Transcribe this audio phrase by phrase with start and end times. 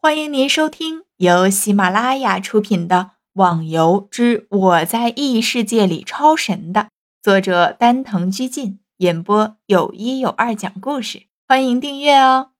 [0.00, 2.96] 欢迎您收听由喜马拉雅出品的
[3.32, 6.90] 《网游之我在异世界里超神》的
[7.20, 11.24] 作者丹藤居进演播，有一有二讲故事。
[11.48, 12.50] 欢迎订阅哦。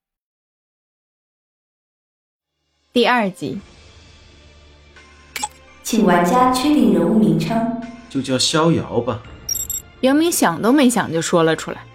[2.93, 3.61] 第二集，
[5.85, 7.81] 请玩家确定人物名称，
[8.11, 9.23] 就叫逍遥吧。
[10.01, 11.87] 杨明想都没想就说了出来，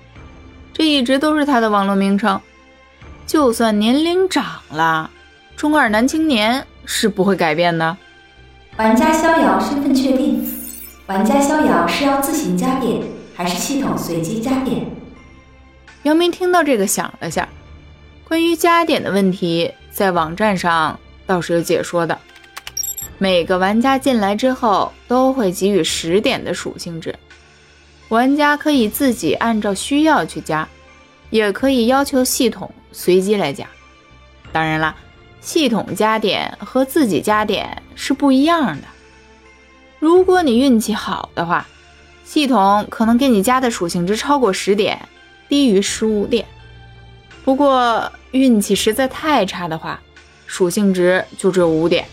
[0.71, 2.39] 这一直都是他的网络名称，
[3.27, 5.11] 就算年龄长了。
[5.55, 7.97] 中二男青年是不会改变的。
[8.77, 10.43] 玩家逍遥身份确定。
[11.05, 13.03] 玩家逍遥是要自行加点，
[13.35, 14.85] 还是系统随机加点？
[16.03, 17.47] 姚明听到这个想了下，
[18.23, 22.17] 关于加点的问题，在网站上倒是有解说的。
[23.17, 27.13] 每个玩家进来之后都会给予十点的属性值，
[28.07, 30.67] 玩家可以自己按照需要去加，
[31.29, 33.67] 也可以要求系统随机来加。
[34.51, 34.95] 当然了。
[35.43, 38.87] 系统加点和自己加点是不一样的。
[39.99, 41.67] 如果你运气好的话，
[42.23, 44.97] 系统可能给你加的属性值超过十点，
[45.49, 46.45] 低于十五点。
[47.43, 49.99] 不过运气实在太差的话，
[50.47, 52.05] 属性值就只有五点。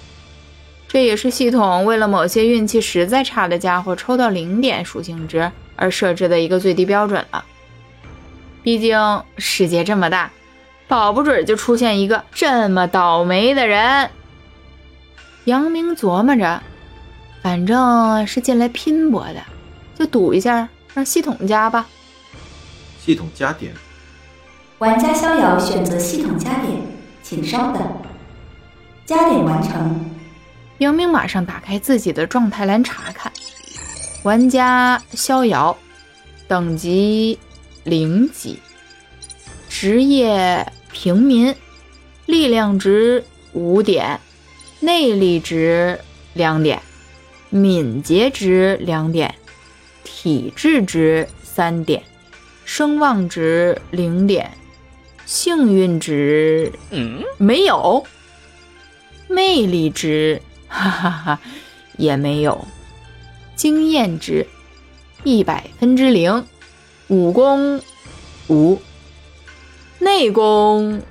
[0.89, 7.45] 这也是系统为了某些运气实在差的家伙抽到零点属性值而设置的一个最低标准了。
[8.65, 10.29] 毕竟世界这么大。
[10.91, 14.11] 保不准就出现一个这么倒霉的人。
[15.45, 16.61] 杨明琢磨着，
[17.41, 19.41] 反正是进来拼搏的，
[19.97, 21.87] 就赌一下，让系统加吧。
[22.99, 23.73] 系统加点。
[24.79, 26.83] 玩家逍遥选择系统加点，
[27.23, 27.81] 请稍等。
[29.07, 30.11] 加点完成。
[30.79, 33.31] 杨明马上打开自己的状态栏查看，
[34.25, 35.77] 玩家逍遥，
[36.49, 37.39] 等级
[37.85, 38.59] 零级，
[39.69, 40.67] 职业。
[40.93, 41.55] 平民，
[42.27, 44.21] 力量值五点，
[44.81, 45.99] 内力值
[46.35, 46.83] 两点，
[47.49, 49.35] 敏捷值两点，
[50.05, 52.03] 体质值三点，
[52.65, 54.53] 声望值零点，
[55.27, 58.05] 幸运值嗯没有，
[59.29, 61.41] 魅力值哈哈哈
[61.97, 62.67] 也没有，
[63.57, 64.47] 经验值
[65.25, 66.47] 一百分之零，
[67.09, 67.81] 武功
[68.49, 68.81] 五。
[70.01, 71.03] 内功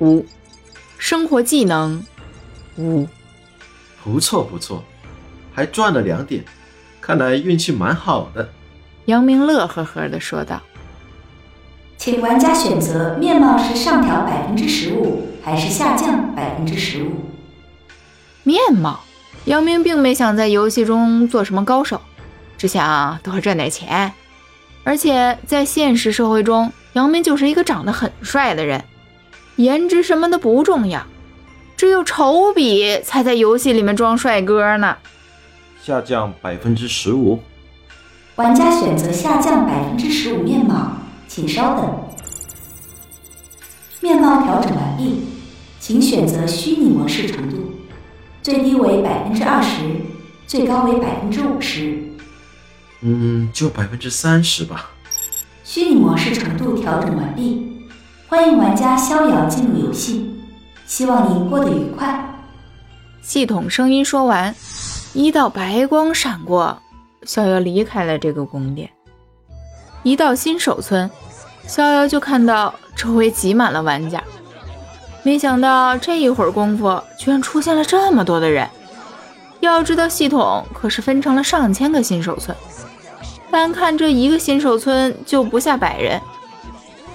[0.00, 0.26] 五，
[0.98, 2.04] 生活技能
[2.76, 3.06] 五，
[4.02, 4.82] 不错不错，
[5.54, 6.44] 还赚了两点，
[7.00, 8.48] 看来运气蛮好的。
[9.04, 10.60] 杨明乐呵呵的说道
[11.96, 17.12] ：“请玩家选择面貌是上调百分之十五，还是下降百分之十五？”
[18.42, 19.00] 面貌，
[19.44, 22.00] 杨明并没想在游戏中做什么高手，
[22.58, 24.12] 只想多赚点钱，
[24.84, 26.72] 而且在现实社会中。
[26.94, 28.84] 杨明就是一个长得很帅的人，
[29.56, 31.06] 颜值什么的不重要，
[31.74, 34.98] 只有丑比才在游戏里面装帅哥呢。
[35.82, 37.40] 下降百分之十五，
[38.36, 41.90] 玩家选择下降百分之十五面貌，请稍等。
[44.02, 45.22] 面貌调整完毕，
[45.80, 47.72] 请选择虚拟模式程度，
[48.42, 49.80] 最低为百分之二十，
[50.46, 52.01] 最高为百分之五十。
[53.04, 54.90] 嗯，就百分之三十吧。
[55.64, 57.88] 虚拟模式程度调整完毕，
[58.28, 60.40] 欢迎玩家逍遥进入游戏，
[60.86, 62.24] 希望您过得愉快。
[63.20, 64.54] 系统声音说完，
[65.14, 66.80] 一道白光闪过，
[67.24, 68.88] 逍遥离开了这个宫殿。
[70.04, 71.10] 一到新手村，
[71.66, 74.22] 逍遥就看到周围挤满了玩家，
[75.24, 78.68] 没想到这一会儿功夫，居然出现了这么多的人。
[79.60, 82.56] 要知道，系统可是分成了上千个新手村。
[83.52, 86.18] 单看这一个新手村就不下百人，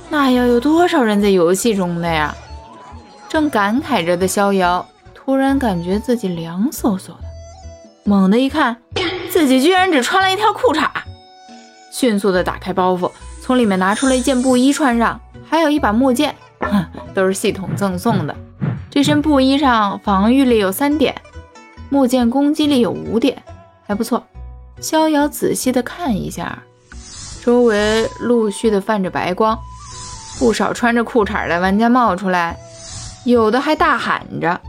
[0.07, 2.33] 那要有多少人在游戏中的呀？
[3.27, 7.15] 正感慨着的逍遥，突然感觉自己凉飕飕的，
[8.03, 8.77] 猛地一看，
[9.31, 10.87] 自己居然只穿了一条裤衩，
[11.91, 13.11] 迅速的打开包袱，
[13.41, 15.19] 从里面拿出了一件布衣穿上，
[15.49, 18.35] 还有一把木剑，哼， 都是系统赠送的。
[18.91, 21.15] 这身布衣上防御力有三点，
[21.89, 23.41] 木剑攻击力有五点，
[23.87, 24.23] 还不错。
[24.79, 26.57] 逍遥仔细的看一下，
[27.43, 29.57] 周围陆续的泛着白光，
[30.39, 32.57] 不少穿着裤衩的玩家冒出来，
[33.25, 34.59] 有的还大喊着：“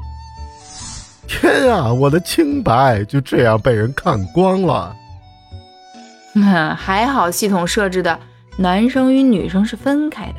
[1.29, 4.95] 天啊，我的清白就这样被人看光了！”
[6.77, 8.19] 还好系统设置的
[8.57, 10.37] 男生与女生是分开的，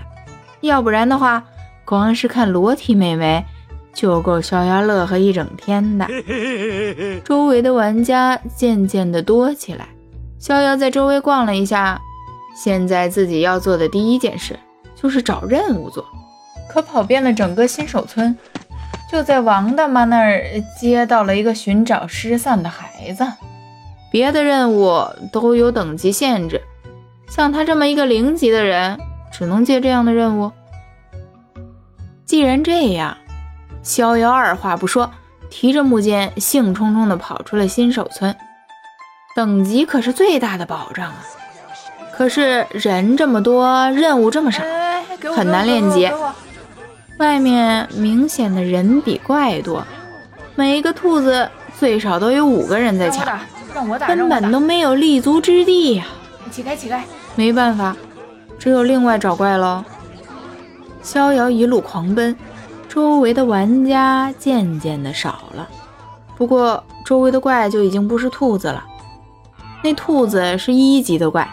[0.61, 1.43] 要不然的话，
[1.85, 3.45] 光是看裸体美眉。
[3.93, 6.07] 就够逍遥乐呵一整天的。
[7.25, 9.87] 周围的玩家渐渐的多起来，
[10.39, 11.99] 逍遥在周围逛了一下，
[12.55, 14.57] 现在自己要做的第一件事
[14.95, 16.05] 就是找任务做。
[16.69, 18.37] 可跑遍了整个新手村，
[19.11, 20.43] 就在王大妈那儿
[20.79, 23.25] 接到了一个寻找失散的孩子。
[24.11, 26.61] 别的任务都有等级限制，
[27.27, 28.99] 像他这么一个零级的人，
[29.31, 30.51] 只能接这样的任务。
[32.25, 33.17] 既然这样，
[33.81, 35.09] 逍遥二话不说，
[35.49, 38.35] 提着木剑，兴冲冲地跑出了新手村。
[39.35, 41.23] 等级可是最大的保障啊！
[42.13, 44.61] 可是人这么多，任务这么少，
[45.35, 46.11] 很难练级。
[47.17, 49.85] 外面明显的人比怪多，
[50.55, 51.49] 每一个兔子
[51.79, 53.39] 最少都有五个人在抢，
[54.07, 56.05] 根本都没有立足之地呀！
[56.51, 57.03] 起开，起开！
[57.35, 57.95] 没办法，
[58.57, 59.83] 只有另外找怪喽。
[61.01, 62.35] 逍遥一路狂奔，
[62.89, 65.67] 周围的玩家渐渐的少了。
[66.35, 68.83] 不过周围的怪就已经不是兔子了，
[69.83, 71.47] 那兔子是一级的怪。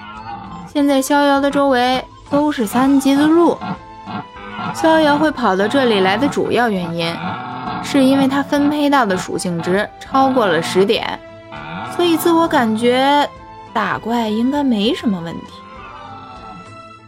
[0.73, 3.56] 现在逍遥的周围都是三级的鹿。
[4.75, 7.15] 逍遥会跑到这里来的主要原因，
[7.85, 11.21] 是因为他分配到的属性值超过了十点，
[11.94, 13.29] 所以自我感觉
[13.75, 15.53] 打怪应该没什么问题。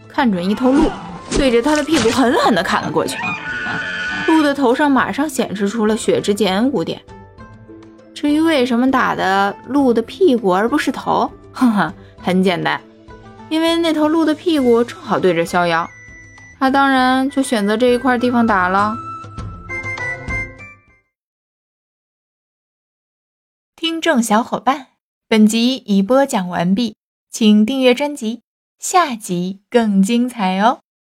[0.06, 0.90] 看准一头鹿。
[1.36, 3.16] 对着他的屁股狠狠地砍了过去，
[4.38, 7.02] 鹿的头上马上显示出了血之减五点。
[8.14, 12.80] 至于为什么打的鹿的屁股而不是头，哼哼，很简单，
[13.48, 15.88] 因为那头鹿的屁股正好对着逍遥，
[16.60, 18.94] 他当然就选择这一块地方打了。
[23.74, 24.86] 听众小伙伴，
[25.28, 26.94] 本集已播讲完毕，
[27.28, 28.42] 请订阅专辑，
[28.78, 30.78] 下集更精彩哦。